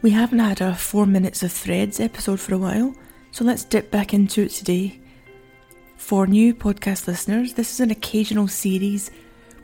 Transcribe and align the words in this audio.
We 0.00 0.10
haven't 0.10 0.38
had 0.38 0.60
a 0.60 0.76
four 0.76 1.06
minutes 1.06 1.42
of 1.42 1.50
threads 1.50 1.98
episode 1.98 2.38
for 2.38 2.54
a 2.54 2.58
while, 2.58 2.94
so 3.32 3.44
let's 3.44 3.64
dip 3.64 3.90
back 3.90 4.14
into 4.14 4.42
it 4.42 4.50
today. 4.50 5.00
For 5.96 6.24
new 6.28 6.54
podcast 6.54 7.08
listeners, 7.08 7.54
this 7.54 7.72
is 7.72 7.80
an 7.80 7.90
occasional 7.90 8.46
series 8.46 9.10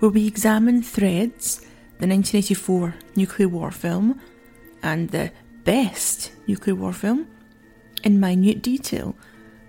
where 0.01 0.11
we 0.11 0.27
examine 0.27 0.83
Threads, 0.83 1.61
the 2.01 2.09
1984 2.09 2.97
nuclear 3.15 3.49
war 3.49 3.71
film, 3.71 4.21
and 4.83 5.09
the 5.11 5.31
best 5.63 6.33
nuclear 6.49 6.75
war 6.75 6.93
film 6.93 7.29
in 8.03 8.19
minute 8.19 8.61
detail. 8.61 9.15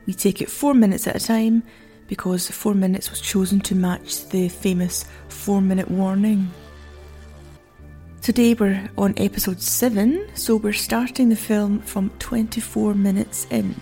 We 0.07 0.15
take 0.15 0.41
it 0.41 0.49
four 0.49 0.73
minutes 0.73 1.05
at 1.05 1.15
a 1.15 1.23
time 1.23 1.61
because 2.07 2.49
four 2.49 2.73
minutes 2.73 3.11
was 3.11 3.21
chosen 3.21 3.59
to 3.61 3.75
match 3.75 4.29
the 4.29 4.49
famous 4.49 5.05
four 5.27 5.61
minute 5.61 5.91
warning. 5.91 6.51
Today 8.25 8.55
we're 8.55 8.89
on 8.97 9.13
episode 9.17 9.61
7, 9.61 10.29
so 10.33 10.55
we're 10.55 10.73
starting 10.73 11.29
the 11.29 11.35
film 11.35 11.77
from 11.81 12.09
24 12.17 12.95
minutes 12.95 13.45
in. 13.51 13.75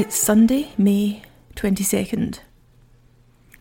It's 0.00 0.16
Sunday, 0.16 0.70
May 0.78 1.20
22nd. 1.56 2.38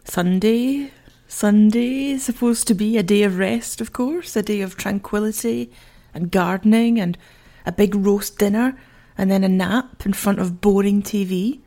Sunday, 0.05 0.89
Sunday 1.27 2.11
is 2.11 2.23
supposed 2.23 2.65
to 2.67 2.73
be 2.73 2.97
a 2.97 3.03
day 3.03 3.23
of 3.23 3.37
rest, 3.37 3.81
of 3.81 3.91
course, 3.91 4.37
a 4.37 4.41
day 4.41 4.61
of 4.61 4.77
tranquility 4.77 5.69
and 6.13 6.31
gardening 6.31 6.97
and 6.97 7.17
a 7.65 7.73
big 7.73 7.93
roast 7.93 8.37
dinner 8.37 8.79
and 9.17 9.29
then 9.29 9.43
a 9.43 9.49
nap 9.49 10.05
in 10.05 10.13
front 10.13 10.39
of 10.39 10.61
boring 10.61 11.03
TV. 11.03 11.59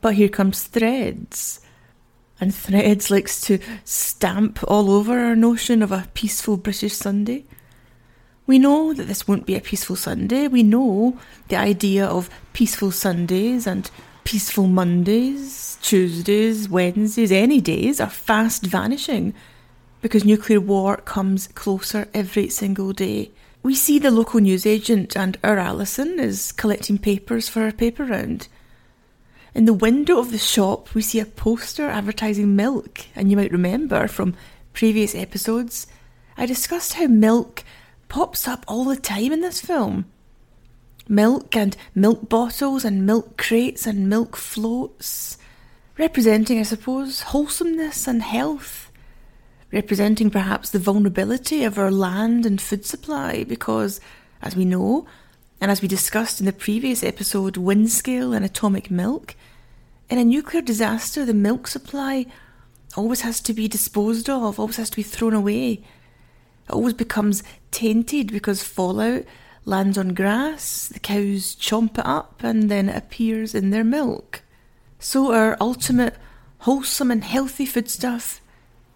But 0.00 0.14
here 0.14 0.28
comes 0.28 0.64
Threads. 0.64 1.60
And 2.40 2.52
Threads 2.52 3.12
likes 3.12 3.40
to 3.42 3.60
stamp 3.84 4.58
all 4.66 4.90
over 4.90 5.20
our 5.20 5.36
notion 5.36 5.82
of 5.82 5.92
a 5.92 6.08
peaceful 6.14 6.56
British 6.56 6.94
Sunday. 6.94 7.44
We 8.46 8.58
know 8.58 8.92
that 8.92 9.04
this 9.04 9.26
won't 9.26 9.46
be 9.46 9.56
a 9.56 9.60
peaceful 9.60 9.96
Sunday. 9.96 10.48
We 10.48 10.62
know 10.62 11.18
the 11.48 11.56
idea 11.56 12.04
of 12.04 12.28
peaceful 12.52 12.90
Sundays 12.90 13.66
and 13.66 13.90
peaceful 14.24 14.66
Mondays, 14.66 15.78
Tuesdays, 15.80 16.68
Wednesdays, 16.68 17.32
any 17.32 17.60
days 17.60 18.00
are 18.00 18.10
fast 18.10 18.66
vanishing 18.66 19.32
because 20.02 20.24
nuclear 20.24 20.60
war 20.60 20.98
comes 20.98 21.46
closer 21.48 22.08
every 22.12 22.50
single 22.50 22.92
day. 22.92 23.30
We 23.62 23.74
see 23.74 23.98
the 23.98 24.10
local 24.10 24.40
newsagent 24.40 25.16
and 25.16 25.38
our 25.42 25.56
Alison 25.56 26.20
is 26.20 26.52
collecting 26.52 26.98
papers 26.98 27.48
for 27.48 27.60
her 27.60 27.72
paper 27.72 28.04
round. 28.04 28.48
In 29.54 29.64
the 29.64 29.72
window 29.72 30.18
of 30.18 30.32
the 30.32 30.38
shop, 30.38 30.94
we 30.94 31.00
see 31.00 31.20
a 31.20 31.24
poster 31.24 31.88
advertising 31.88 32.54
milk, 32.54 33.06
and 33.16 33.30
you 33.30 33.36
might 33.38 33.52
remember 33.52 34.06
from 34.06 34.34
previous 34.74 35.14
episodes, 35.14 35.86
I 36.36 36.44
discussed 36.44 36.94
how 36.94 37.06
milk 37.06 37.64
pops 38.14 38.46
up 38.46 38.64
all 38.68 38.84
the 38.84 38.94
time 38.94 39.32
in 39.32 39.40
this 39.40 39.60
film. 39.60 40.04
Milk 41.08 41.56
and 41.56 41.76
milk 41.96 42.28
bottles 42.28 42.84
and 42.84 43.04
milk 43.04 43.36
crates 43.36 43.88
and 43.88 44.08
milk 44.08 44.36
floats, 44.36 45.36
representing, 45.98 46.60
I 46.60 46.62
suppose, 46.62 47.22
wholesomeness 47.22 48.06
and 48.06 48.22
health, 48.22 48.92
representing 49.72 50.30
perhaps 50.30 50.70
the 50.70 50.78
vulnerability 50.78 51.64
of 51.64 51.76
our 51.76 51.90
land 51.90 52.46
and 52.46 52.60
food 52.60 52.86
supply, 52.86 53.42
because, 53.42 54.00
as 54.40 54.54
we 54.54 54.64
know, 54.64 55.08
and 55.60 55.72
as 55.72 55.82
we 55.82 55.88
discussed 55.88 56.38
in 56.38 56.46
the 56.46 56.52
previous 56.52 57.02
episode, 57.02 57.56
Windscale 57.56 58.32
and 58.32 58.44
atomic 58.44 58.92
milk, 58.92 59.34
in 60.08 60.18
a 60.18 60.24
nuclear 60.24 60.62
disaster, 60.62 61.24
the 61.24 61.34
milk 61.34 61.66
supply 61.66 62.26
always 62.96 63.22
has 63.22 63.40
to 63.40 63.52
be 63.52 63.66
disposed 63.66 64.30
of, 64.30 64.60
always 64.60 64.76
has 64.76 64.90
to 64.90 64.96
be 64.96 65.02
thrown 65.02 65.34
away 65.34 65.82
it 66.68 66.72
always 66.72 66.94
becomes 66.94 67.42
tainted 67.70 68.32
because 68.32 68.62
fallout 68.62 69.24
lands 69.64 69.96
on 69.96 70.14
grass, 70.14 70.88
the 70.88 71.00
cows 71.00 71.56
chomp 71.56 71.98
it 71.98 72.06
up, 72.06 72.42
and 72.42 72.70
then 72.70 72.88
it 72.88 72.96
appears 72.96 73.54
in 73.54 73.70
their 73.70 73.84
milk. 73.84 74.42
So 74.98 75.32
our 75.32 75.56
ultimate 75.60 76.16
wholesome 76.60 77.10
and 77.10 77.24
healthy 77.24 77.66
foodstuff 77.66 78.40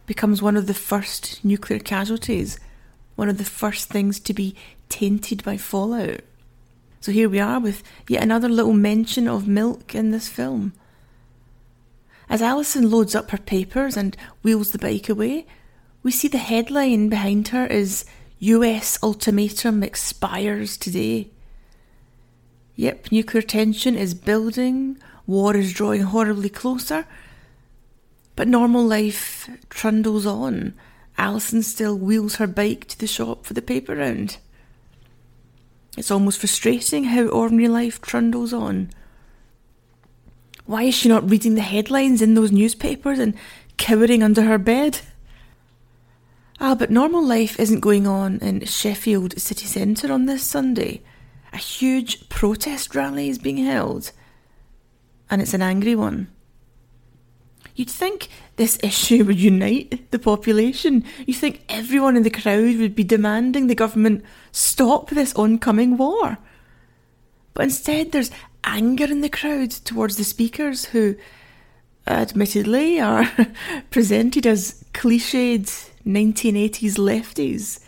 becomes 0.06 0.40
one 0.40 0.56
of 0.56 0.66
the 0.66 0.74
first 0.74 1.44
nuclear 1.44 1.78
casualties, 1.78 2.58
one 3.14 3.28
of 3.28 3.38
the 3.38 3.44
first 3.44 3.90
things 3.90 4.18
to 4.20 4.32
be 4.32 4.54
tainted 4.88 5.44
by 5.44 5.56
fallout. 5.56 6.20
So 7.00 7.12
here 7.12 7.28
we 7.28 7.38
are 7.38 7.60
with 7.60 7.82
yet 8.08 8.22
another 8.22 8.48
little 8.48 8.72
mention 8.72 9.28
of 9.28 9.46
milk 9.46 9.94
in 9.94 10.10
this 10.10 10.28
film. 10.28 10.72
As 12.28 12.42
Alison 12.42 12.90
loads 12.90 13.14
up 13.14 13.30
her 13.30 13.38
papers 13.38 13.96
and 13.96 14.16
wheels 14.42 14.70
the 14.70 14.78
bike 14.78 15.08
away, 15.08 15.46
we 16.08 16.12
see 16.12 16.28
the 16.28 16.38
headline 16.38 17.10
behind 17.10 17.48
her 17.48 17.66
is 17.66 18.06
US 18.38 18.98
ultimatum 19.02 19.82
expires 19.82 20.78
today. 20.78 21.28
Yep, 22.76 23.12
nuclear 23.12 23.42
tension 23.42 23.94
is 23.94 24.14
building, 24.14 24.96
war 25.26 25.54
is 25.54 25.74
drawing 25.74 26.04
horribly 26.04 26.48
closer, 26.48 27.04
but 28.36 28.48
normal 28.48 28.86
life 28.86 29.50
trundles 29.68 30.24
on. 30.24 30.72
Alison 31.18 31.62
still 31.62 31.98
wheels 31.98 32.36
her 32.36 32.46
bike 32.46 32.88
to 32.88 32.98
the 32.98 33.06
shop 33.06 33.44
for 33.44 33.52
the 33.52 33.60
paper 33.60 33.94
round. 33.94 34.38
It's 35.98 36.10
almost 36.10 36.40
frustrating 36.40 37.04
how 37.04 37.26
ordinary 37.26 37.68
life 37.68 38.00
trundles 38.00 38.54
on. 38.54 38.92
Why 40.64 40.84
is 40.84 40.94
she 40.94 41.10
not 41.10 41.28
reading 41.28 41.54
the 41.54 41.60
headlines 41.60 42.22
in 42.22 42.32
those 42.32 42.50
newspapers 42.50 43.18
and 43.18 43.34
cowering 43.76 44.22
under 44.22 44.44
her 44.44 44.56
bed? 44.56 45.02
Ah, 46.60 46.74
but 46.74 46.90
normal 46.90 47.24
life 47.24 47.58
isn't 47.60 47.80
going 47.80 48.06
on 48.08 48.38
in 48.38 48.64
Sheffield 48.64 49.38
city 49.40 49.66
centre 49.66 50.12
on 50.12 50.26
this 50.26 50.42
Sunday. 50.42 51.02
A 51.52 51.56
huge 51.56 52.28
protest 52.28 52.96
rally 52.96 53.28
is 53.28 53.38
being 53.38 53.58
held, 53.58 54.10
and 55.30 55.40
it's 55.40 55.54
an 55.54 55.62
angry 55.62 55.94
one. 55.94 56.28
You'd 57.76 57.88
think 57.88 58.28
this 58.56 58.76
issue 58.82 59.24
would 59.26 59.38
unite 59.38 60.10
the 60.10 60.18
population. 60.18 61.04
You'd 61.26 61.36
think 61.36 61.64
everyone 61.68 62.16
in 62.16 62.24
the 62.24 62.30
crowd 62.30 62.76
would 62.78 62.96
be 62.96 63.04
demanding 63.04 63.68
the 63.68 63.76
government 63.76 64.24
stop 64.50 65.10
this 65.10 65.34
oncoming 65.34 65.96
war. 65.96 66.38
But 67.54 67.64
instead, 67.64 68.10
there's 68.10 68.32
anger 68.64 69.04
in 69.04 69.20
the 69.20 69.28
crowd 69.28 69.70
towards 69.70 70.16
the 70.16 70.24
speakers 70.24 70.86
who, 70.86 71.14
admittedly, 72.04 72.98
are 72.98 73.30
presented 73.90 74.44
as 74.44 74.84
cliched 74.92 75.90
1980s 76.08 76.98
lefties. 76.98 77.80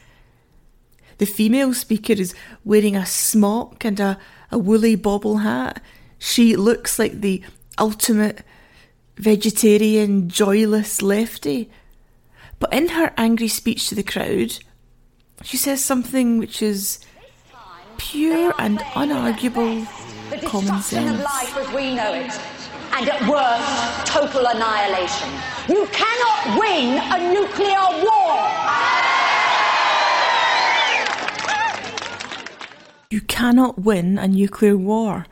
The 1.18 1.26
female 1.26 1.74
speaker 1.74 2.12
is 2.12 2.34
wearing 2.64 2.96
a 2.96 3.06
smock 3.06 3.84
and 3.84 3.98
a, 3.98 4.18
a 4.50 4.58
woolly 4.58 4.94
bobble 4.94 5.38
hat. 5.38 5.82
She 6.18 6.56
looks 6.56 6.98
like 6.98 7.20
the 7.20 7.42
ultimate 7.78 8.42
vegetarian, 9.16 10.28
joyless 10.28 11.02
lefty. 11.02 11.70
But 12.58 12.72
in 12.72 12.90
her 12.90 13.12
angry 13.16 13.48
speech 13.48 13.88
to 13.88 13.94
the 13.94 14.02
crowd, 14.02 14.58
she 15.42 15.56
says 15.56 15.82
something 15.82 16.38
which 16.38 16.62
is 16.62 17.00
pure 17.96 18.54
and 18.58 18.78
unarguable 18.94 19.86
common 20.38 20.80
sense 20.82 21.10
of 21.10 21.20
life 21.20 21.56
as 21.56 21.68
we 21.74 21.94
know 21.94 22.12
it, 22.12 22.32
and 22.92 23.08
at 23.08 23.20
worst, 23.28 24.06
total 24.06 24.46
annihilation. 24.46 25.28
You 25.68 25.86
cannot 25.92 26.58
win 26.58 26.98
a 26.98 27.32
nuclear 27.32 28.02
war! 28.02 28.09
You 33.10 33.20
cannot 33.20 33.80
win 33.80 34.18
a 34.18 34.28
nuclear 34.28 34.76
war. 34.76 35.26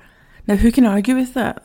Now, 0.48 0.56
who 0.56 0.72
can 0.72 0.84
argue 0.84 1.14
with 1.14 1.34
that? 1.34 1.64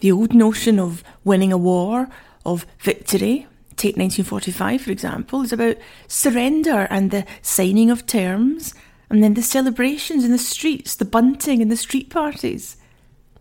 The 0.00 0.10
old 0.10 0.34
notion 0.34 0.80
of 0.80 1.04
winning 1.22 1.52
a 1.52 1.58
war 1.58 2.08
of 2.44 2.66
victory. 2.80 3.46
Take 3.76 3.96
1945, 3.96 4.82
for 4.82 4.90
example, 4.90 5.42
is 5.42 5.52
about 5.52 5.76
surrender 6.08 6.88
and 6.90 7.12
the 7.12 7.24
signing 7.40 7.88
of 7.88 8.04
terms, 8.04 8.74
and 9.08 9.22
then 9.22 9.34
the 9.34 9.42
celebrations 9.42 10.24
in 10.24 10.32
the 10.32 10.38
streets, 10.38 10.96
the 10.96 11.04
bunting 11.04 11.62
and 11.62 11.70
the 11.70 11.76
street 11.76 12.10
parties. 12.10 12.76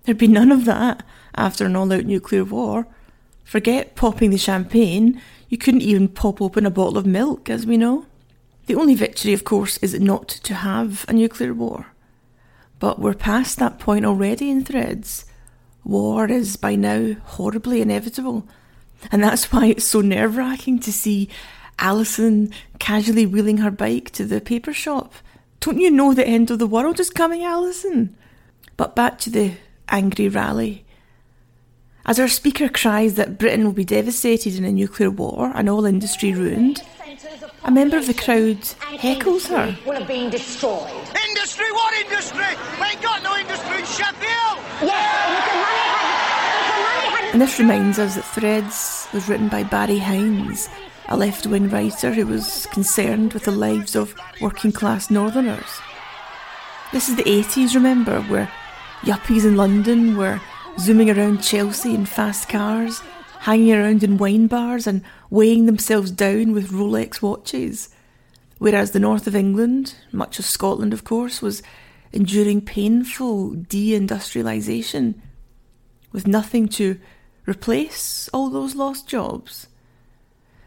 There'd 0.03 0.19
be 0.19 0.27
none 0.27 0.51
of 0.51 0.65
that 0.65 1.01
after 1.33 1.65
an 1.65 1.75
all 1.75 1.91
out 1.91 2.05
nuclear 2.05 2.43
war. 2.43 2.85
Forget 3.43 3.95
popping 3.95 4.29
the 4.29 4.37
champagne, 4.37 5.19
you 5.49 5.57
couldn't 5.57 5.81
even 5.81 6.09
pop 6.09 6.43
open 6.43 6.67
a 6.67 6.69
bottle 6.69 6.99
of 6.99 7.07
milk, 7.07 7.49
as 7.49 7.65
we 7.65 7.75
know. 7.75 8.05
The 8.67 8.75
only 8.75 8.95
victory, 8.95 9.33
of 9.33 9.43
course, 9.43 9.77
is 9.77 9.99
not 9.99 10.27
to 10.27 10.53
have 10.53 11.05
a 11.07 11.13
nuclear 11.13 11.53
war. 11.53 11.87
But 12.79 12.99
we're 12.99 13.13
past 13.13 13.59
that 13.59 13.79
point 13.79 14.05
already 14.05 14.49
in 14.49 14.63
threads. 14.63 15.25
War 15.83 16.27
is 16.27 16.57
by 16.57 16.75
now 16.75 17.15
horribly 17.23 17.81
inevitable. 17.81 18.47
And 19.11 19.23
that's 19.23 19.51
why 19.51 19.67
it's 19.67 19.85
so 19.85 20.01
nerve 20.01 20.37
wracking 20.37 20.79
to 20.79 20.93
see 20.93 21.29
Alison 21.79 22.53
casually 22.79 23.25
wheeling 23.25 23.57
her 23.57 23.71
bike 23.71 24.11
to 24.11 24.25
the 24.25 24.39
paper 24.39 24.73
shop. 24.73 25.13
Don't 25.59 25.79
you 25.79 25.91
know 25.91 26.13
the 26.13 26.27
end 26.27 26.51
of 26.51 26.59
the 26.59 26.67
world 26.67 26.99
is 26.99 27.09
coming, 27.09 27.43
Alison? 27.43 28.15
But 28.77 28.95
back 28.95 29.19
to 29.19 29.29
the 29.29 29.53
angry 29.89 30.27
rally. 30.27 30.85
As 32.05 32.19
our 32.19 32.27
speaker 32.27 32.67
cries 32.67 33.13
that 33.15 33.37
Britain 33.37 33.63
will 33.63 33.73
be 33.73 33.85
devastated 33.85 34.55
in 34.55 34.65
a 34.65 34.71
nuclear 34.71 35.11
war 35.11 35.51
and 35.53 35.69
all 35.69 35.85
industry 35.85 36.33
ruined, 36.33 36.81
a 37.63 37.71
member 37.71 37.97
of 37.97 38.07
the 38.07 38.13
crowd 38.13 38.57
heckles 38.97 39.47
her. 39.47 39.77
Will 39.85 39.99
have 39.99 40.07
been 40.07 40.29
destroyed. 40.29 40.89
Industry? 41.29 41.71
What 41.71 41.93
industry? 42.05 42.55
We 42.79 42.87
ain't 42.87 43.01
got 43.01 43.21
no 43.23 43.35
industry 43.35 43.79
in 43.79 43.85
Sheffield! 43.85 44.57
Yes, 44.81 45.37
if 45.37 45.51
the 45.51 45.57
money 45.57 45.79
had, 45.89 46.63
if 46.69 46.75
the 46.75 46.81
money 46.81 47.15
had 47.15 47.31
And 47.33 47.41
this 47.41 47.59
reminds 47.59 47.99
us 47.99 48.15
that 48.15 48.25
Threads 48.25 49.07
was 49.13 49.29
written 49.29 49.47
by 49.47 49.63
Barry 49.63 49.99
Hines, 49.99 50.69
a 51.07 51.17
left 51.17 51.45
wing 51.45 51.69
writer 51.69 52.13
who 52.13 52.25
was 52.25 52.65
concerned 52.71 53.33
with 53.33 53.43
the 53.43 53.51
lives 53.51 53.95
of 53.95 54.15
working 54.41 54.71
class 54.71 55.11
northerners. 55.11 55.79
This 56.91 57.09
is 57.09 57.15
the 57.15 57.23
80s, 57.23 57.75
remember, 57.75 58.21
where 58.23 58.51
yuppies 59.01 59.45
in 59.45 59.55
London 59.55 60.17
were 60.17 60.41
zooming 60.79 61.09
around 61.09 61.43
Chelsea 61.43 61.93
in 61.93 62.05
fast 62.05 62.49
cars, 62.49 63.01
hanging 63.39 63.73
around 63.73 64.03
in 64.03 64.17
wine 64.17 64.47
bars 64.47 64.87
and 64.87 65.03
weighing 65.31 65.65
themselves 65.65 66.11
down 66.11 66.51
with 66.51 66.71
Rolex 66.71 67.21
watches. 67.21 67.89
Whereas 68.59 68.91
the 68.91 68.99
north 68.99 69.25
of 69.25 69.35
England, 69.35 69.95
much 70.11 70.37
of 70.37 70.45
Scotland, 70.45 70.93
of 70.93 71.03
course, 71.03 71.41
was 71.41 71.63
enduring 72.11 72.61
painful 72.61 73.51
deindustrialisation 73.51 75.15
with 76.11 76.27
nothing 76.27 76.67
to 76.67 76.99
replace 77.47 78.29
all 78.33 78.49
those 78.49 78.75
lost 78.75 79.07
jobs. 79.07 79.67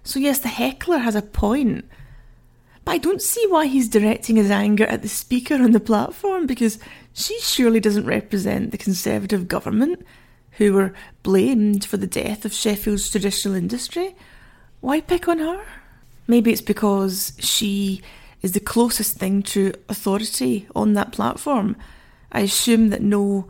So, 0.02 0.18
yes, 0.18 0.38
the 0.40 0.48
heckler 0.48 0.98
has 0.98 1.14
a 1.14 1.22
point, 1.22 1.84
but 2.84 2.92
I 2.92 2.98
don't 2.98 3.22
see 3.22 3.46
why 3.48 3.66
he's 3.66 3.88
directing 3.88 4.36
his 4.36 4.50
anger 4.50 4.84
at 4.86 5.02
the 5.02 5.08
speaker 5.08 5.54
on 5.54 5.72
the 5.72 5.80
platform 5.80 6.46
because 6.46 6.78
she 7.12 7.38
surely 7.40 7.80
doesn't 7.80 8.06
represent 8.06 8.70
the 8.70 8.78
Conservative 8.78 9.46
government 9.46 10.04
who 10.52 10.72
were 10.72 10.94
blamed 11.22 11.84
for 11.84 11.96
the 11.96 12.06
death 12.06 12.44
of 12.44 12.52
Sheffield's 12.52 13.10
traditional 13.10 13.54
industry. 13.54 14.14
Why 14.84 15.00
pick 15.00 15.28
on 15.28 15.38
her? 15.38 15.64
Maybe 16.26 16.52
it's 16.52 16.60
because 16.60 17.32
she 17.38 18.02
is 18.42 18.52
the 18.52 18.60
closest 18.60 19.16
thing 19.16 19.42
to 19.44 19.72
authority 19.88 20.68
on 20.76 20.92
that 20.92 21.10
platform. 21.10 21.76
I 22.30 22.40
assume 22.40 22.90
that 22.90 23.00
no 23.00 23.48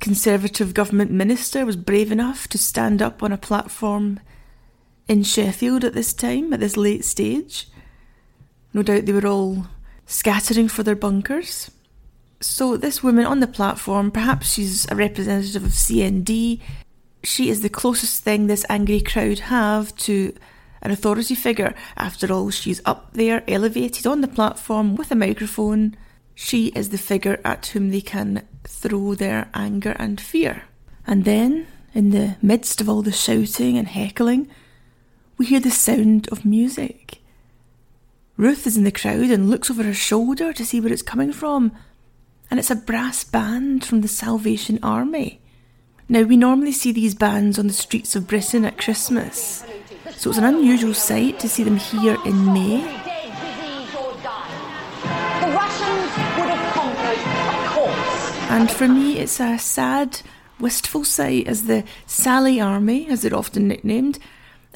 Conservative 0.00 0.72
government 0.72 1.10
minister 1.10 1.66
was 1.66 1.76
brave 1.76 2.10
enough 2.10 2.48
to 2.48 2.56
stand 2.56 3.02
up 3.02 3.22
on 3.22 3.30
a 3.30 3.36
platform 3.36 4.20
in 5.06 5.22
Sheffield 5.22 5.84
at 5.84 5.92
this 5.92 6.14
time, 6.14 6.54
at 6.54 6.60
this 6.60 6.78
late 6.78 7.04
stage. 7.04 7.68
No 8.72 8.82
doubt 8.82 9.04
they 9.04 9.12
were 9.12 9.26
all 9.26 9.66
scattering 10.06 10.68
for 10.68 10.82
their 10.82 10.96
bunkers. 10.96 11.70
So, 12.40 12.78
this 12.78 13.02
woman 13.02 13.26
on 13.26 13.40
the 13.40 13.46
platform, 13.46 14.10
perhaps 14.10 14.54
she's 14.54 14.90
a 14.90 14.96
representative 14.96 15.64
of 15.64 15.72
CND, 15.72 16.62
she 17.22 17.50
is 17.50 17.60
the 17.60 17.68
closest 17.68 18.22
thing 18.22 18.46
this 18.46 18.64
angry 18.70 19.02
crowd 19.02 19.40
have 19.40 19.94
to 19.96 20.32
an 20.84 20.90
authority 20.90 21.34
figure. 21.34 21.74
After 21.96 22.32
all, 22.32 22.50
she's 22.50 22.82
up 22.84 23.14
there, 23.14 23.42
elevated 23.48 24.06
on 24.06 24.20
the 24.20 24.28
platform 24.28 24.94
with 24.94 25.10
a 25.10 25.16
microphone. 25.16 25.96
She 26.34 26.68
is 26.68 26.90
the 26.90 26.98
figure 26.98 27.40
at 27.44 27.66
whom 27.66 27.90
they 27.90 28.02
can 28.02 28.46
throw 28.64 29.14
their 29.14 29.48
anger 29.54 29.96
and 29.98 30.20
fear. 30.20 30.64
And 31.06 31.24
then, 31.24 31.66
in 31.94 32.10
the 32.10 32.36
midst 32.42 32.80
of 32.80 32.88
all 32.88 33.02
the 33.02 33.12
shouting 33.12 33.78
and 33.78 33.88
heckling, 33.88 34.48
we 35.38 35.46
hear 35.46 35.60
the 35.60 35.70
sound 35.70 36.28
of 36.28 36.44
music. 36.44 37.18
Ruth 38.36 38.66
is 38.66 38.76
in 38.76 38.84
the 38.84 38.92
crowd 38.92 39.30
and 39.30 39.48
looks 39.48 39.70
over 39.70 39.84
her 39.84 39.94
shoulder 39.94 40.52
to 40.52 40.66
see 40.66 40.80
where 40.80 40.92
it's 40.92 41.02
coming 41.02 41.32
from, 41.32 41.72
and 42.50 42.58
it's 42.58 42.70
a 42.70 42.76
brass 42.76 43.24
band 43.24 43.84
from 43.84 44.00
the 44.00 44.08
Salvation 44.08 44.78
Army. 44.82 45.40
Now, 46.08 46.22
we 46.22 46.36
normally 46.36 46.72
see 46.72 46.92
these 46.92 47.14
bands 47.14 47.58
on 47.58 47.68
the 47.68 47.72
streets 47.72 48.14
of 48.14 48.26
Britain 48.26 48.64
at 48.64 48.76
Christmas, 48.76 49.64
so 50.16 50.30
it's 50.30 50.38
an 50.38 50.44
unusual 50.44 50.94
sight 50.94 51.38
to 51.40 51.48
see 51.48 51.64
them 51.64 51.76
here 51.76 52.16
in 52.24 52.52
May. 52.52 52.80
dead, 52.80 53.32
disease 53.32 53.94
or 53.94 54.12
die. 54.22 54.50
The 55.40 55.52
Russians 55.52 56.10
would 56.36 56.50
have 56.50 56.74
conquered, 56.74 57.18
of 57.54 57.70
course. 57.72 58.50
And 58.50 58.70
for 58.70 58.88
me, 58.88 59.18
it's 59.18 59.40
a 59.40 59.58
sad, 59.58 60.20
wistful 60.58 61.04
sight 61.04 61.46
as 61.46 61.64
the 61.64 61.84
Sally 62.06 62.60
Army, 62.60 63.08
as 63.08 63.22
they're 63.22 63.34
often 63.34 63.68
nicknamed, 63.68 64.18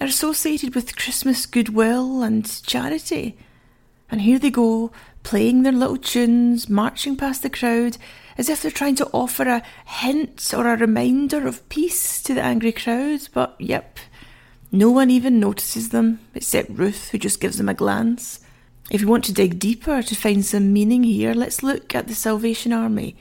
are 0.01 0.07
associated 0.07 0.75
with 0.75 0.97
Christmas 0.97 1.47
goodwill 1.47 2.23
and 2.23 2.63
charity. 2.65 3.37
And 4.11 4.23
here 4.23 4.39
they 4.39 4.51
go, 4.51 4.91
playing 5.23 5.63
their 5.63 5.73
little 5.73 5.97
tunes, 5.97 6.69
marching 6.69 7.17
past 7.17 7.43
the 7.43 7.51
crowd, 7.51 7.99
as 8.39 8.49
if 8.49 8.63
they're 8.63 8.71
trying 8.71 8.95
to 8.97 9.11
offer 9.13 9.43
a 9.43 9.63
hint 9.85 10.55
or 10.57 10.67
a 10.67 10.77
reminder 10.77 11.47
of 11.47 11.69
peace 11.69 12.23
to 12.23 12.35
the 12.35 12.43
angry 12.43 12.73
crowd. 12.73 13.29
But 13.35 13.57
yep, 13.59 13.99
no 14.71 14.91
one 14.91 15.11
even 15.11 15.41
notices 15.41 15.89
them, 15.91 16.21
except 16.35 16.71
Ruth, 16.71 17.09
who 17.09 17.19
just 17.19 17.41
gives 17.41 17.57
them 17.57 17.69
a 17.69 17.75
glance. 17.75 18.41
If 18.91 19.01
you 19.01 19.09
want 19.09 19.25
to 19.25 19.33
dig 19.33 19.59
deeper 19.59 20.03
to 20.03 20.15
find 20.15 20.45
some 20.45 20.73
meaning 20.73 21.05
here, 21.05 21.35
let's 21.35 21.63
look 21.63 21.95
at 21.95 22.07
the 22.07 22.15
Salvation 22.15 22.73
Army. 22.73 23.17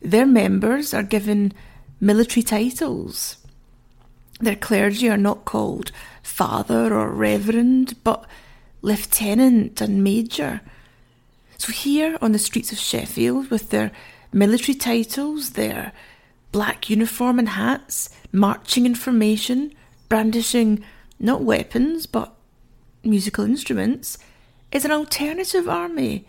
Their 0.00 0.26
members 0.26 0.94
are 0.94 1.02
given 1.02 1.52
military 2.00 2.42
titles. 2.42 3.36
Their 4.40 4.56
clergy 4.56 5.08
are 5.08 5.16
not 5.16 5.44
called 5.44 5.92
father 6.22 6.94
or 6.94 7.10
reverend, 7.10 8.02
but 8.04 8.26
lieutenant 8.80 9.80
and 9.80 10.02
major. 10.02 10.60
So, 11.58 11.72
here 11.72 12.16
on 12.22 12.32
the 12.32 12.38
streets 12.38 12.72
of 12.72 12.78
Sheffield, 12.78 13.50
with 13.50 13.70
their 13.70 13.90
military 14.32 14.74
titles, 14.74 15.50
their 15.50 15.92
black 16.52 16.88
uniform 16.88 17.38
and 17.38 17.50
hats, 17.50 18.08
marching 18.32 18.86
in 18.86 18.94
formation, 18.94 19.74
brandishing 20.10 20.84
not 21.18 21.42
weapons 21.42 22.04
but 22.04 22.34
musical 23.02 23.44
instruments, 23.44 24.18
is 24.72 24.84
an 24.84 24.90
alternative 24.90 25.68
army, 25.68 26.26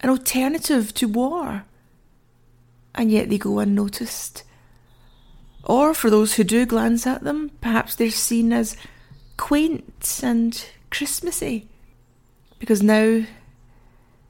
an 0.00 0.10
alternative 0.10 0.94
to 0.94 1.08
war. 1.08 1.64
And 2.94 3.10
yet 3.10 3.28
they 3.28 3.38
go 3.38 3.58
unnoticed. 3.58 4.44
Or 5.64 5.94
for 5.94 6.10
those 6.10 6.34
who 6.34 6.44
do 6.44 6.66
glance 6.66 7.06
at 7.06 7.24
them, 7.24 7.50
perhaps 7.60 7.94
they're 7.94 8.10
seen 8.10 8.52
as 8.52 8.76
quaint 9.36 10.20
and 10.22 10.64
Christmassy. 10.90 11.68
Because 12.58 12.82
now 12.82 13.24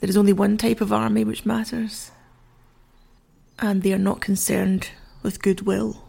there 0.00 0.10
is 0.10 0.16
only 0.16 0.32
one 0.32 0.56
type 0.56 0.80
of 0.80 0.92
army 0.92 1.24
which 1.24 1.46
matters, 1.46 2.10
and 3.58 3.82
they 3.82 3.92
are 3.92 3.98
not 3.98 4.20
concerned 4.20 4.88
with 5.22 5.42
goodwill. 5.42 6.01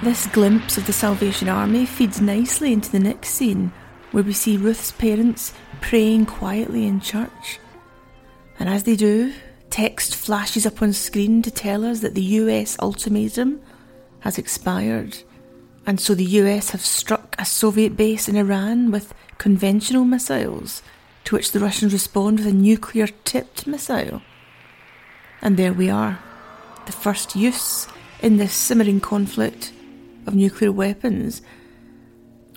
This 0.00 0.28
glimpse 0.28 0.78
of 0.78 0.86
the 0.86 0.92
Salvation 0.92 1.48
Army 1.48 1.84
feeds 1.84 2.20
nicely 2.20 2.72
into 2.72 2.88
the 2.88 3.00
next 3.00 3.30
scene, 3.30 3.72
where 4.12 4.22
we 4.22 4.32
see 4.32 4.56
Ruth's 4.56 4.92
parents 4.92 5.52
praying 5.80 6.26
quietly 6.26 6.86
in 6.86 7.00
church. 7.00 7.58
And 8.60 8.68
as 8.68 8.84
they 8.84 8.94
do, 8.94 9.32
text 9.70 10.14
flashes 10.14 10.64
up 10.64 10.82
on 10.82 10.92
screen 10.92 11.42
to 11.42 11.50
tell 11.50 11.84
us 11.84 11.98
that 12.00 12.14
the 12.14 12.22
US 12.22 12.78
ultimatum 12.78 13.60
has 14.20 14.38
expired. 14.38 15.18
And 15.84 15.98
so 15.98 16.14
the 16.14 16.24
US 16.42 16.70
have 16.70 16.80
struck 16.80 17.34
a 17.36 17.44
Soviet 17.44 17.96
base 17.96 18.28
in 18.28 18.36
Iran 18.36 18.92
with 18.92 19.12
conventional 19.38 20.04
missiles, 20.04 20.80
to 21.24 21.34
which 21.34 21.50
the 21.50 21.60
Russians 21.60 21.92
respond 21.92 22.38
with 22.38 22.46
a 22.46 22.52
nuclear 22.52 23.08
tipped 23.24 23.66
missile. 23.66 24.22
And 25.42 25.56
there 25.56 25.72
we 25.72 25.90
are, 25.90 26.20
the 26.86 26.92
first 26.92 27.34
use 27.34 27.88
in 28.22 28.36
this 28.36 28.52
simmering 28.52 29.00
conflict 29.00 29.72
of 30.28 30.34
nuclear 30.34 30.70
weapons. 30.70 31.42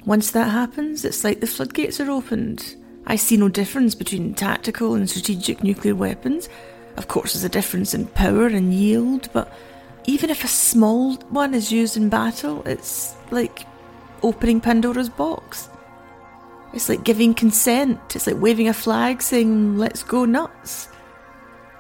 Once 0.05 0.31
that 0.31 0.49
happens, 0.49 1.03
it's 1.03 1.23
like 1.23 1.39
the 1.39 1.47
floodgates 1.47 1.99
are 1.99 2.11
opened. 2.11 2.75
I 3.07 3.15
see 3.15 3.37
no 3.37 3.49
difference 3.49 3.95
between 3.95 4.35
tactical 4.35 4.93
and 4.93 5.09
strategic 5.09 5.63
nuclear 5.63 5.95
weapons. 5.95 6.49
Of 6.97 7.07
course, 7.07 7.33
there's 7.33 7.43
a 7.43 7.49
difference 7.49 7.93
in 7.93 8.05
power 8.07 8.47
and 8.47 8.73
yield, 8.73 9.29
but 9.33 9.51
even 10.05 10.29
if 10.29 10.43
a 10.43 10.47
small 10.47 11.15
one 11.29 11.53
is 11.53 11.71
used 11.71 11.97
in 11.97 12.09
battle, 12.09 12.61
it's 12.65 13.15
like 13.31 13.65
opening 14.23 14.61
Pandora's 14.61 15.09
box. 15.09 15.69
It's 16.73 16.89
like 16.89 17.03
giving 17.03 17.33
consent. 17.33 17.99
It's 18.15 18.27
like 18.27 18.41
waving 18.41 18.69
a 18.69 18.73
flag 18.73 19.21
saying, 19.21 19.77
let's 19.77 20.03
go 20.03 20.25
nuts. 20.25 20.87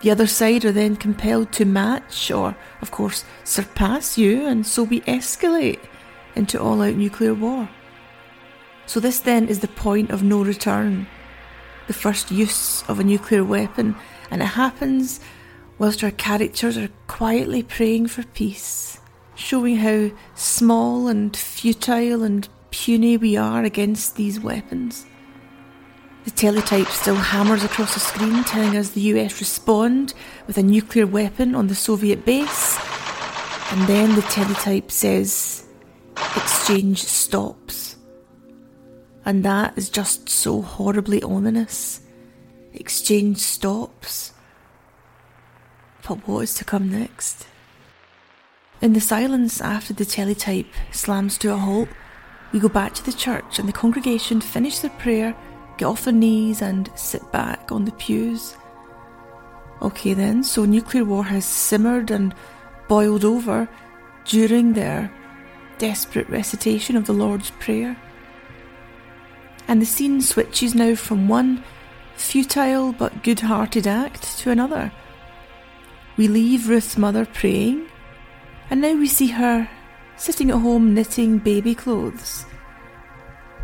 The 0.01 0.11
other 0.11 0.25
side 0.25 0.65
are 0.65 0.71
then 0.71 0.95
compelled 0.95 1.51
to 1.53 1.65
match 1.65 2.31
or, 2.31 2.55
of 2.81 2.89
course, 2.89 3.23
surpass 3.43 4.17
you, 4.17 4.47
and 4.47 4.65
so 4.65 4.83
we 4.83 5.01
escalate 5.01 5.79
into 6.35 6.59
all 6.59 6.81
out 6.81 6.95
nuclear 6.95 7.35
war. 7.35 7.69
So, 8.87 8.99
this 8.99 9.19
then 9.19 9.47
is 9.47 9.59
the 9.59 9.67
point 9.67 10.09
of 10.09 10.23
no 10.23 10.43
return, 10.43 11.05
the 11.87 11.93
first 11.93 12.31
use 12.31 12.83
of 12.89 12.99
a 12.99 13.03
nuclear 13.03 13.43
weapon, 13.43 13.95
and 14.31 14.41
it 14.41 14.45
happens 14.45 15.19
whilst 15.77 16.03
our 16.03 16.11
characters 16.11 16.77
are 16.77 16.89
quietly 17.07 17.61
praying 17.61 18.07
for 18.07 18.23
peace, 18.23 18.99
showing 19.35 19.77
how 19.77 20.09
small 20.33 21.07
and 21.07 21.37
futile 21.37 22.23
and 22.23 22.49
puny 22.71 23.17
we 23.17 23.37
are 23.37 23.63
against 23.63 24.15
these 24.15 24.39
weapons. 24.39 25.05
The 26.23 26.31
teletype 26.31 26.87
still 26.87 27.15
hammers 27.15 27.63
across 27.63 27.95
the 27.95 27.99
screen 27.99 28.43
telling 28.43 28.77
us 28.77 28.91
the 28.91 29.01
US 29.01 29.39
respond 29.39 30.13
with 30.45 30.57
a 30.57 30.63
nuclear 30.63 31.07
weapon 31.07 31.55
on 31.55 31.67
the 31.67 31.75
Soviet 31.75 32.25
base, 32.25 32.77
and 33.71 33.81
then 33.87 34.15
the 34.15 34.21
teletype 34.23 34.91
says 34.91 35.65
exchange 36.35 37.03
stops. 37.03 37.95
And 39.25 39.43
that 39.43 39.77
is 39.77 39.89
just 39.89 40.29
so 40.29 40.61
horribly 40.61 41.21
ominous. 41.23 42.01
Exchange 42.73 43.37
stops. 43.37 44.33
But 46.07 46.27
what 46.27 46.41
is 46.41 46.53
to 46.55 46.65
come 46.65 46.89
next? 46.89 47.47
In 48.81 48.93
the 48.93 49.01
silence 49.01 49.61
after 49.61 49.93
the 49.93 50.05
teletype 50.05 50.73
slams 50.91 51.37
to 51.39 51.53
a 51.53 51.57
halt, 51.57 51.89
we 52.51 52.59
go 52.59 52.67
back 52.67 52.93
to 52.95 53.05
the 53.05 53.13
church 53.13 53.59
and 53.59 53.67
the 53.67 53.73
congregation 53.73 54.41
finish 54.41 54.79
their 54.79 54.91
prayer, 54.91 55.35
get 55.81 55.87
off 55.87 56.03
their 56.03 56.13
knees, 56.13 56.61
and 56.61 56.91
sit 56.93 57.31
back 57.31 57.71
on 57.71 57.85
the 57.85 57.91
pews. 57.93 58.55
Okay, 59.81 60.13
then, 60.13 60.43
so 60.43 60.63
nuclear 60.63 61.03
war 61.03 61.23
has 61.23 61.43
simmered 61.43 62.11
and 62.11 62.35
boiled 62.87 63.25
over 63.25 63.67
during 64.25 64.73
their 64.73 65.11
desperate 65.79 66.29
recitation 66.29 66.95
of 66.95 67.07
the 67.07 67.13
Lord's 67.13 67.49
Prayer. 67.59 67.97
And 69.67 69.81
the 69.81 69.87
scene 69.87 70.21
switches 70.21 70.75
now 70.75 70.93
from 70.93 71.27
one 71.27 71.63
futile 72.15 72.93
but 72.93 73.23
good 73.23 73.39
hearted 73.39 73.87
act 73.87 74.37
to 74.37 74.51
another. 74.51 74.91
We 76.15 76.27
leave 76.27 76.69
Ruth's 76.69 76.95
mother 76.95 77.25
praying, 77.25 77.87
and 78.69 78.81
now 78.81 78.93
we 78.93 79.07
see 79.07 79.29
her 79.29 79.67
sitting 80.15 80.51
at 80.51 80.59
home 80.59 80.93
knitting 80.93 81.39
baby 81.39 81.73
clothes. 81.73 82.45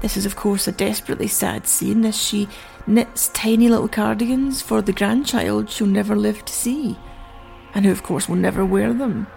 This 0.01 0.15
is, 0.15 0.25
of 0.25 0.35
course, 0.35 0.67
a 0.67 0.71
desperately 0.71 1.27
sad 1.27 1.67
scene 1.67 2.05
as 2.05 2.15
she 2.15 2.47
knits 2.85 3.29
tiny 3.29 3.67
little 3.67 3.87
cardigans 3.87 4.61
for 4.61 4.81
the 4.81 4.93
grandchild 4.93 5.69
she'll 5.69 5.87
never 5.87 6.15
live 6.15 6.45
to 6.45 6.53
see, 6.53 6.97
and 7.73 7.85
who, 7.85 7.91
of 7.91 8.03
course, 8.03 8.29
will 8.29 8.35
never 8.35 8.63
wear 8.63 8.93
them. 8.93 9.27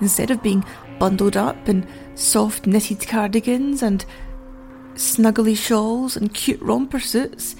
Instead 0.00 0.30
of 0.30 0.42
being 0.42 0.64
bundled 0.98 1.36
up 1.36 1.68
in 1.68 1.86
soft 2.14 2.66
knitted 2.66 3.06
cardigans 3.06 3.82
and 3.82 4.04
snuggly 4.94 5.56
shawls 5.56 6.16
and 6.16 6.32
cute 6.32 6.60
romper 6.62 7.00
suits, 7.00 7.54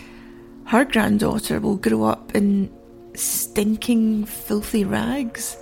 her 0.64 0.84
granddaughter 0.84 1.60
will 1.60 1.76
grow 1.76 2.04
up 2.04 2.34
in 2.34 2.70
stinking, 3.14 4.24
filthy 4.24 4.84
rags. 4.84 5.56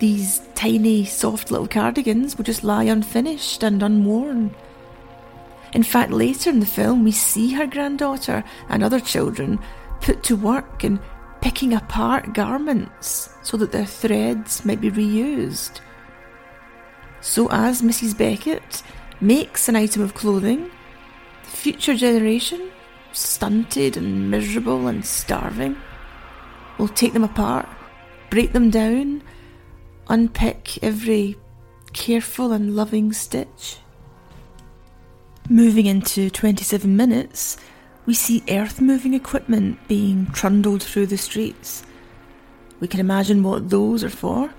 These 0.00 0.42
tiny, 0.54 1.04
soft 1.04 1.50
little 1.50 1.68
cardigans 1.68 2.36
will 2.36 2.44
just 2.44 2.64
lie 2.64 2.84
unfinished 2.84 3.62
and 3.62 3.82
unworn. 3.82 4.54
In 5.74 5.82
fact, 5.82 6.12
later 6.12 6.50
in 6.50 6.60
the 6.60 6.66
film, 6.66 7.02
we 7.04 7.10
see 7.10 7.52
her 7.52 7.66
granddaughter 7.66 8.44
and 8.68 8.82
other 8.82 9.00
children 9.00 9.58
put 10.00 10.22
to 10.24 10.36
work 10.36 10.84
in 10.84 11.00
picking 11.40 11.74
apart 11.74 12.32
garments 12.32 13.28
so 13.42 13.56
that 13.56 13.72
their 13.72 13.84
threads 13.84 14.64
might 14.64 14.80
be 14.80 14.90
reused. 14.90 15.80
So, 17.20 17.48
as 17.50 17.82
Mrs. 17.82 18.16
Beckett 18.16 18.82
makes 19.20 19.68
an 19.68 19.76
item 19.76 20.02
of 20.02 20.14
clothing, 20.14 20.70
the 21.42 21.50
future 21.50 21.94
generation, 21.94 22.70
stunted 23.12 23.96
and 23.96 24.30
miserable 24.30 24.86
and 24.86 25.04
starving, 25.04 25.76
will 26.78 26.88
take 26.88 27.12
them 27.14 27.24
apart, 27.24 27.68
break 28.30 28.52
them 28.52 28.70
down, 28.70 29.22
unpick 30.08 30.82
every 30.82 31.36
careful 31.92 32.52
and 32.52 32.76
loving 32.76 33.12
stitch. 33.12 33.78
Moving 35.50 35.84
into 35.84 36.30
27 36.30 36.96
minutes, 36.96 37.58
we 38.06 38.14
see 38.14 38.42
earth 38.48 38.80
moving 38.80 39.12
equipment 39.12 39.78
being 39.88 40.26
trundled 40.28 40.82
through 40.82 41.04
the 41.04 41.18
streets. 41.18 41.84
We 42.80 42.88
can 42.88 42.98
imagine 42.98 43.42
what 43.42 43.68
those 43.68 44.02
are 44.02 44.08
for. 44.10 44.54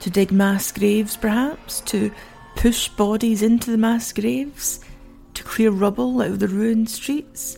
To 0.00 0.10
dig 0.10 0.32
mass 0.32 0.72
graves, 0.72 1.16
perhaps, 1.16 1.82
to 1.82 2.10
push 2.56 2.88
bodies 2.88 3.42
into 3.42 3.70
the 3.70 3.78
mass 3.78 4.12
graves, 4.12 4.80
to 5.34 5.44
clear 5.44 5.70
rubble 5.70 6.20
out 6.20 6.32
of 6.32 6.38
the 6.40 6.48
ruined 6.48 6.90
streets. 6.90 7.56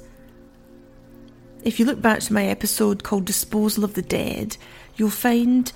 If 1.64 1.80
you 1.80 1.86
look 1.86 2.02
back 2.02 2.20
to 2.20 2.34
my 2.34 2.44
episode 2.44 3.04
called 3.04 3.24
Disposal 3.24 3.84
of 3.84 3.94
the 3.94 4.02
Dead, 4.02 4.58
you'll 4.96 5.08
find 5.08 5.72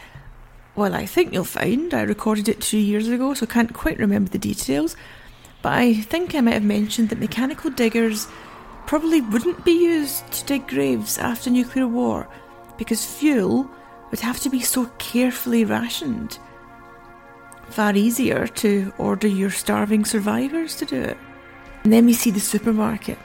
well, 0.76 0.94
I 0.94 1.06
think 1.06 1.32
you'll 1.32 1.44
find 1.44 1.94
I 1.94 2.02
recorded 2.02 2.48
it 2.48 2.60
two 2.60 2.78
years 2.78 3.08
ago, 3.08 3.32
so 3.32 3.46
can't 3.46 3.72
quite 3.72 3.98
remember 3.98 4.28
the 4.28 4.38
details. 4.38 4.96
But 5.64 5.72
I 5.72 5.94
think 5.94 6.34
I 6.34 6.42
might 6.42 6.52
have 6.52 6.62
mentioned 6.62 7.08
that 7.08 7.18
mechanical 7.18 7.70
diggers 7.70 8.28
probably 8.84 9.22
wouldn't 9.22 9.64
be 9.64 9.72
used 9.72 10.30
to 10.30 10.44
dig 10.44 10.68
graves 10.68 11.16
after 11.16 11.48
nuclear 11.48 11.88
war 11.88 12.28
because 12.76 13.02
fuel 13.02 13.70
would 14.10 14.20
have 14.20 14.38
to 14.40 14.50
be 14.50 14.60
so 14.60 14.84
carefully 14.98 15.64
rationed. 15.64 16.38
Far 17.70 17.96
easier 17.96 18.46
to 18.46 18.92
order 18.98 19.26
your 19.26 19.48
starving 19.48 20.04
survivors 20.04 20.76
to 20.76 20.84
do 20.84 21.00
it. 21.00 21.16
And 21.82 21.90
then 21.90 22.04
we 22.04 22.12
see 22.12 22.30
the 22.30 22.40
supermarket. 22.40 23.18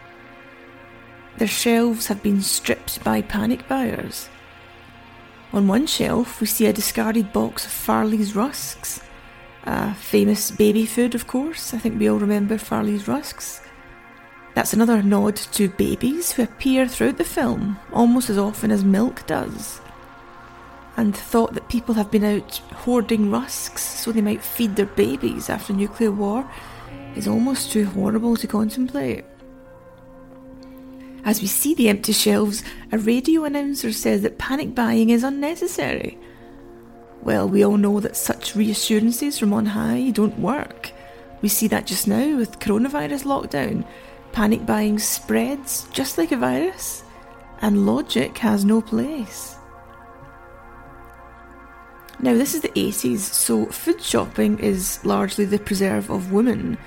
Their 1.39 1.47
shelves 1.49 2.07
have 2.07 2.23
been 2.23 2.41
stripped 2.41 3.03
by 3.03 3.21
panic 3.21 3.67
buyers. 3.67 4.29
On 5.51 5.67
one 5.67 5.87
shelf, 5.87 6.39
we 6.39 6.47
see 6.47 6.67
a 6.67 6.71
discarded 6.71 7.33
box 7.33 7.65
of 7.65 7.71
Farley's 7.73 8.33
rusks. 8.33 9.01
A 9.71 9.93
famous 9.93 10.49
baby 10.49 10.83
food, 10.87 11.13
of 11.13 11.27
course. 11.27 11.75
I 11.75 11.77
think 11.77 11.99
we 11.99 12.09
all 12.09 12.17
remember 12.17 12.57
Farley's 12.57 13.07
rusks. 13.07 13.61
That's 14.55 14.73
another 14.73 15.03
nod 15.03 15.35
to 15.35 15.69
babies 15.69 16.31
who 16.31 16.41
appear 16.41 16.87
throughout 16.87 17.19
the 17.19 17.23
film 17.23 17.77
almost 17.93 18.31
as 18.31 18.39
often 18.39 18.71
as 18.71 18.83
milk 18.83 19.27
does. 19.27 19.79
And 20.97 21.15
thought 21.15 21.53
that 21.53 21.69
people 21.69 21.93
have 21.93 22.09
been 22.09 22.23
out 22.23 22.57
hoarding 22.73 23.29
rusks 23.29 23.83
so 23.83 24.11
they 24.11 24.21
might 24.21 24.43
feed 24.43 24.75
their 24.75 24.87
babies 24.87 25.51
after 25.51 25.71
nuclear 25.71 26.11
war 26.11 26.49
is 27.15 27.27
almost 27.27 27.71
too 27.71 27.85
horrible 27.85 28.35
to 28.37 28.47
contemplate. 28.47 29.23
As 31.23 31.41
we 31.41 31.47
see 31.47 31.75
the 31.75 31.89
empty 31.89 32.13
shelves, 32.13 32.63
a 32.91 32.97
radio 32.97 33.43
announcer 33.43 33.91
says 33.91 34.23
that 34.23 34.39
panic 34.39 34.73
buying 34.73 35.11
is 35.11 35.23
unnecessary. 35.23 36.17
Well, 37.21 37.49
we 37.49 37.63
all 37.63 37.77
know 37.77 37.99
that 37.99 38.15
such 38.15 38.55
reassurances 38.55 39.37
from 39.37 39.53
on 39.53 39.65
high 39.67 40.11
don't 40.11 40.39
work. 40.39 40.91
We 41.41 41.49
see 41.49 41.67
that 41.67 41.85
just 41.85 42.07
now 42.07 42.37
with 42.37 42.59
coronavirus 42.59 43.23
lockdown. 43.23 43.85
Panic 44.31 44.65
buying 44.65 44.99
spreads 44.99 45.87
just 45.91 46.17
like 46.17 46.31
a 46.31 46.37
virus, 46.37 47.03
and 47.61 47.85
logic 47.85 48.37
has 48.39 48.63
no 48.63 48.81
place. 48.81 49.55
Now, 52.21 52.33
this 52.33 52.53
is 52.53 52.61
the 52.61 52.69
80s, 52.69 53.19
so 53.19 53.65
food 53.67 54.01
shopping 54.01 54.59
is 54.59 55.03
largely 55.05 55.45
the 55.45 55.57
preserve 55.57 56.09
of 56.09 56.33
women. 56.33 56.77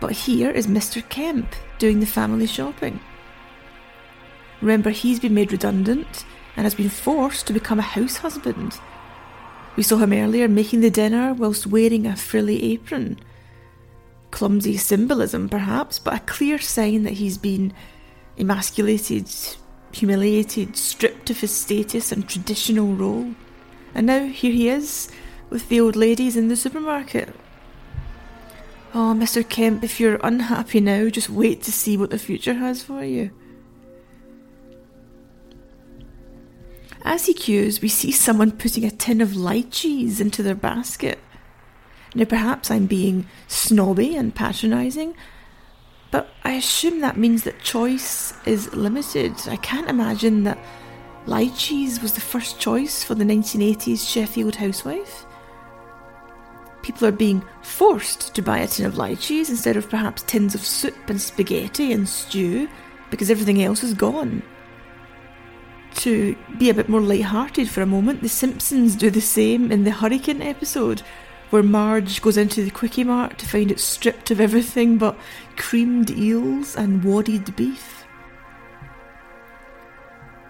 But 0.00 0.12
here 0.12 0.50
is 0.50 0.68
Mr. 0.68 1.06
Kemp 1.08 1.48
doing 1.78 1.98
the 1.98 2.06
family 2.06 2.46
shopping. 2.46 3.00
Remember, 4.60 4.90
he's 4.90 5.18
been 5.18 5.34
made 5.34 5.50
redundant 5.50 6.24
and 6.56 6.64
has 6.64 6.76
been 6.76 6.88
forced 6.88 7.46
to 7.48 7.52
become 7.52 7.80
a 7.80 7.82
house 7.82 8.18
husband. 8.18 8.78
We 9.76 9.82
saw 9.82 9.96
him 9.96 10.12
earlier 10.12 10.48
making 10.48 10.80
the 10.80 10.90
dinner 10.90 11.32
whilst 11.32 11.66
wearing 11.66 12.06
a 12.06 12.16
frilly 12.16 12.72
apron. 12.72 13.18
Clumsy 14.30 14.76
symbolism, 14.76 15.48
perhaps, 15.48 15.98
but 15.98 16.14
a 16.14 16.20
clear 16.20 16.58
sign 16.58 17.04
that 17.04 17.14
he's 17.14 17.38
been 17.38 17.72
emasculated, 18.38 19.30
humiliated, 19.92 20.76
stripped 20.76 21.30
of 21.30 21.40
his 21.40 21.54
status 21.54 22.12
and 22.12 22.28
traditional 22.28 22.94
role. 22.94 23.34
And 23.94 24.06
now 24.06 24.26
here 24.26 24.52
he 24.52 24.68
is 24.68 25.10
with 25.48 25.68
the 25.68 25.80
old 25.80 25.96
ladies 25.96 26.36
in 26.36 26.48
the 26.48 26.56
supermarket. 26.56 27.34
Oh, 28.94 29.14
Mr. 29.16 29.46
Kemp, 29.46 29.82
if 29.82 29.98
you're 29.98 30.20
unhappy 30.22 30.80
now, 30.80 31.08
just 31.08 31.30
wait 31.30 31.62
to 31.62 31.72
see 31.72 31.96
what 31.96 32.10
the 32.10 32.18
future 32.18 32.54
has 32.54 32.82
for 32.82 33.02
you. 33.02 33.30
As 37.04 37.26
he 37.26 37.34
queues, 37.34 37.82
we 37.82 37.88
see 37.88 38.12
someone 38.12 38.52
putting 38.52 38.84
a 38.84 38.90
tin 38.90 39.20
of 39.20 39.30
lychees 39.30 40.20
into 40.20 40.42
their 40.42 40.54
basket. 40.54 41.18
Now, 42.14 42.24
perhaps 42.24 42.70
I'm 42.70 42.86
being 42.86 43.26
snobby 43.48 44.14
and 44.14 44.34
patronising, 44.34 45.16
but 46.10 46.28
I 46.44 46.52
assume 46.52 47.00
that 47.00 47.16
means 47.16 47.42
that 47.42 47.62
choice 47.62 48.34
is 48.46 48.72
limited. 48.74 49.32
I 49.48 49.56
can't 49.56 49.88
imagine 49.88 50.44
that 50.44 50.58
lychees 51.26 52.02
was 52.02 52.12
the 52.12 52.20
first 52.20 52.60
choice 52.60 53.02
for 53.02 53.14
the 53.14 53.24
1980s 53.24 54.06
Sheffield 54.08 54.56
housewife. 54.56 55.24
People 56.82 57.08
are 57.08 57.12
being 57.12 57.42
forced 57.62 58.34
to 58.34 58.42
buy 58.42 58.58
a 58.58 58.66
tin 58.66 58.86
of 58.86 58.94
lychees 58.94 59.48
instead 59.48 59.76
of 59.76 59.88
perhaps 59.88 60.22
tins 60.22 60.54
of 60.54 60.60
soup 60.60 61.08
and 61.08 61.20
spaghetti 61.20 61.92
and 61.92 62.08
stew 62.08 62.68
because 63.10 63.30
everything 63.30 63.62
else 63.62 63.82
is 63.82 63.94
gone. 63.94 64.42
To 65.96 66.36
be 66.58 66.68
a 66.68 66.74
bit 66.74 66.88
more 66.88 67.00
light-hearted 67.00 67.68
for 67.68 67.80
a 67.82 67.86
moment, 67.86 68.22
The 68.22 68.28
Simpsons 68.28 68.96
do 68.96 69.10
the 69.10 69.20
same 69.20 69.70
in 69.70 69.84
the 69.84 69.90
Hurricane 69.90 70.42
episode, 70.42 71.02
where 71.50 71.62
Marge 71.62 72.20
goes 72.22 72.36
into 72.36 72.64
the 72.64 72.70
Kwik-E-Mart 72.70 73.38
to 73.38 73.46
find 73.46 73.70
it 73.70 73.78
stripped 73.78 74.30
of 74.30 74.40
everything 74.40 74.98
but 74.98 75.16
creamed 75.56 76.10
eels 76.10 76.74
and 76.74 77.04
wadded 77.04 77.54
beef. 77.54 78.04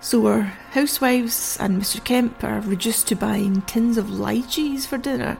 So 0.00 0.26
our 0.26 0.42
housewives 0.42 1.56
and 1.60 1.80
Mr. 1.80 2.02
Kemp 2.02 2.42
are 2.42 2.60
reduced 2.60 3.08
to 3.08 3.14
buying 3.14 3.62
tins 3.62 3.96
of 3.96 4.06
lychees 4.06 4.86
for 4.86 4.96
dinner. 4.96 5.38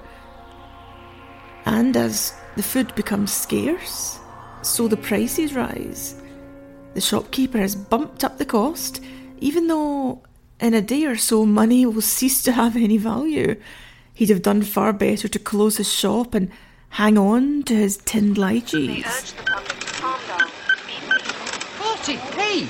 And 1.65 1.97
as 1.97 2.35
the 2.57 2.63
food 2.63 2.95
becomes 2.95 3.33
scarce, 3.33 4.19
so 4.63 4.89
the 4.89 4.97
prices 4.97 5.55
rise. 5.55 6.17
The 6.95 7.01
shopkeeper 7.01 7.59
has 7.59 7.75
bumped 7.75 8.25
up 8.25 8.39
the 8.39 8.45
cost, 8.45 9.01
even 9.43 9.67
though 9.67 10.23
in 10.61 10.73
a 10.73 10.81
day 10.81 11.05
or 11.05 11.17
so 11.17 11.45
money 11.45 11.85
will 11.85 12.01
cease 12.01 12.43
to 12.45 12.53
have 12.53 12.77
any 12.77 12.97
value. 12.97 13.57
He'd 14.15 14.29
have 14.29 14.43
done 14.43 14.63
far 14.63 14.93
better 14.93 15.27
to 15.27 15.39
close 15.39 15.79
his 15.79 15.93
shop 15.93 16.35
and 16.35 16.51
hang 16.91 17.19
on 17.19 17.65
to 17.65 17.75
his 17.75 17.97
tinned 17.97 18.37
lychees. 18.37 19.35
40p? 21.79 22.69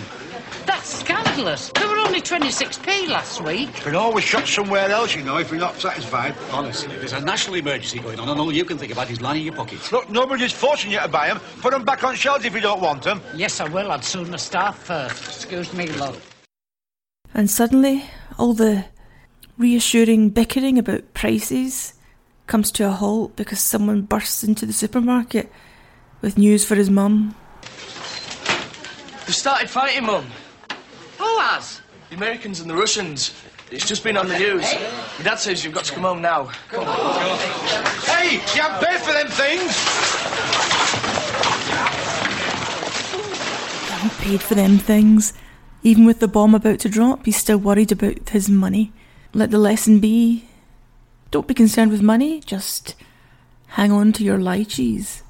That's 0.65 1.01
scandalous. 1.01 1.71
They 1.75 1.85
were 1.85 1.99
only 1.99 2.23
26p 2.23 3.09
last 3.09 3.43
week. 3.43 3.75
Can 3.75 3.97
always 3.97 4.25
shop 4.25 4.47
somewhere 4.47 4.89
else, 4.89 5.15
you 5.15 5.23
know, 5.23 5.39
if 5.39 5.51
you're 5.51 5.61
not 5.61 5.77
satisfied. 5.77 6.35
Honestly, 6.51 6.97
there's 6.97 7.13
a 7.13 7.21
national 7.21 7.57
emergency 7.57 7.99
going 7.99 8.19
on, 8.21 8.29
and 8.29 8.41
all 8.41 8.53
you 8.53 8.65
can 8.65 8.79
think 8.79 8.93
about 8.93 9.11
is 9.11 9.21
lining 9.21 9.45
your 9.45 9.55
pockets. 9.55 9.93
Look, 9.93 10.09
nobody's 10.09 10.53
forcing 10.53 10.93
you 10.93 11.01
to 11.01 11.09
buy 11.09 11.29
them. 11.29 11.41
Put 11.61 11.73
them 11.73 11.85
back 11.85 12.05
on 12.05 12.15
shelves 12.15 12.45
if 12.45 12.55
you 12.55 12.61
don't 12.61 12.81
want 12.81 13.03
them. 13.03 13.21
Yes, 13.35 13.61
I 13.61 13.69
will. 13.69 13.91
I'd 13.91 14.05
sooner 14.05 14.39
starve 14.39 14.77
first. 14.77 15.27
Uh, 15.27 15.29
excuse 15.29 15.73
me, 15.75 15.89
love. 15.89 16.32
And 17.35 17.51
suddenly, 17.51 18.05
all 18.39 18.53
the 18.53 18.85
reassuring 19.57 20.31
bickering 20.31 20.79
about 20.79 21.15
prices 21.15 21.95
comes 22.47 22.71
to 22.73 22.87
a 22.87 22.91
halt 22.91 23.37
because 23.37 23.61
someone 23.61 24.03
bursts 24.03 24.45
into 24.45 24.67
the 24.67 24.73
supermarket 24.73 25.51
with 26.21 26.37
news 26.37 26.65
for 26.65 26.75
his 26.75 26.91
mum. 26.91 27.35
They've 29.27 29.35
started 29.35 29.71
fighting, 29.71 30.05
Mum. 30.05 30.27
Who 31.19 31.39
has? 31.39 31.81
The 32.11 32.17
Americans 32.17 32.61
and 32.61 32.69
the 32.69 32.75
Russians. 32.75 33.33
It's 33.71 33.87
just 33.87 34.05
been 34.05 34.19
on 34.19 34.29
the 34.29 34.39
news. 34.39 34.63
My 35.19 35.25
dad 35.25 35.37
says 35.37 35.65
you've 35.65 35.73
got 35.73 35.85
to 35.85 35.95
come 35.95 36.03
home 36.03 36.21
now. 36.21 36.51
Come 36.69 36.85
on. 36.87 37.39
Hey, 38.05 38.35
you 38.35 38.61
haven't 38.61 38.87
paid 38.87 39.01
for 39.01 39.13
them 39.13 39.29
things. 39.29 39.75
Haven't 43.89 44.19
paid 44.21 44.43
for 44.43 44.55
them 44.55 44.77
things. 44.77 45.33
Even 45.83 46.05
with 46.05 46.21
the 46.21 46.29
bomb 46.29 46.55
about 46.55 46.79
to 46.81 46.89
drop, 46.89 47.25
he's 47.25 47.37
still 47.37 47.59
worried 47.59 47.93
about 47.93 48.29
his 48.29 48.49
money. 48.49 48.93
Let 49.33 49.51
the 49.51 49.59
lesson 49.59 49.99
be 49.99 50.45
don't 51.33 51.49
be 51.49 51.55
concerned 51.55 51.91
with 51.91 52.03
money, 52.03 52.41
just 52.41 52.95
hang 53.69 53.91
on 53.91 54.13
to 54.13 54.23
your 54.23 54.39
lychees. 54.39 55.23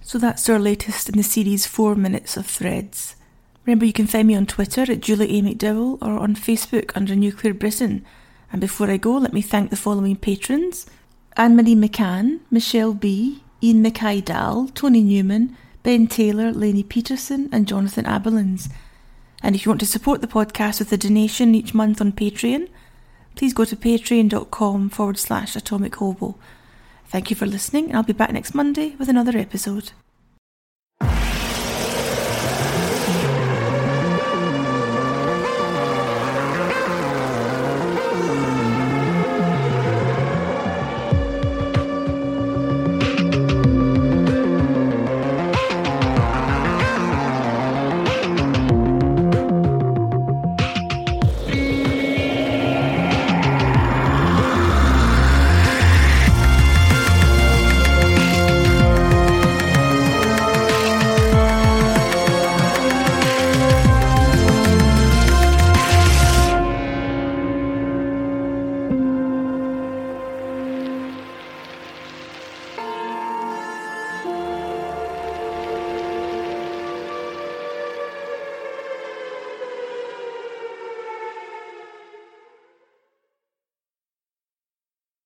So 0.00 0.18
that's 0.18 0.48
our 0.48 0.58
latest 0.58 1.10
in 1.10 1.18
the 1.18 1.22
series 1.22 1.66
4 1.66 1.94
Minutes 1.94 2.38
of 2.38 2.46
Threads. 2.46 3.14
Remember, 3.66 3.84
you 3.84 3.92
can 3.92 4.06
find 4.06 4.26
me 4.26 4.34
on 4.34 4.46
Twitter 4.46 4.90
at 4.90 5.00
Julie 5.00 5.38
A. 5.38 5.42
McDowall 5.42 5.98
or 6.00 6.18
on 6.18 6.34
Facebook 6.34 6.92
under 6.94 7.14
Nuclear 7.14 7.52
Britain. 7.52 8.06
And 8.50 8.60
before 8.60 8.90
I 8.90 8.96
go, 8.96 9.18
let 9.18 9.34
me 9.34 9.42
thank 9.42 9.68
the 9.68 9.76
following 9.76 10.16
patrons 10.16 10.86
Anne 11.36 11.54
Marie 11.54 11.74
McCann, 11.74 12.40
Michelle 12.50 12.94
B., 12.94 13.42
Ian 13.62 13.82
Mackay 13.82 14.22
Dahl, 14.22 14.68
Tony 14.68 15.02
Newman, 15.02 15.56
Ben 15.82 16.06
Taylor, 16.06 16.52
Lainey 16.52 16.82
Peterson, 16.82 17.48
and 17.52 17.66
Jonathan 17.66 18.04
Abelins. 18.04 18.70
And 19.42 19.56
if 19.56 19.64
you 19.64 19.70
want 19.70 19.80
to 19.80 19.86
support 19.86 20.20
the 20.20 20.26
podcast 20.28 20.78
with 20.78 20.92
a 20.92 20.96
donation 20.96 21.54
each 21.54 21.74
month 21.74 22.00
on 22.00 22.12
Patreon, 22.12 22.68
please 23.34 23.52
go 23.52 23.64
to 23.64 23.76
patreon.com 23.76 24.90
forward 24.90 25.18
slash 25.18 25.56
atomic 25.56 25.96
hobo. 25.96 26.36
Thank 27.06 27.30
you 27.30 27.36
for 27.36 27.46
listening, 27.46 27.86
and 27.86 27.96
I'll 27.96 28.02
be 28.02 28.12
back 28.12 28.32
next 28.32 28.54
Monday 28.54 28.94
with 28.98 29.08
another 29.08 29.36
episode. 29.36 29.92